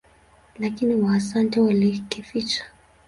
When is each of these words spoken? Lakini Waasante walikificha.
Lakini 0.59 0.95
Waasante 0.95 1.59
walikificha. 1.59 2.63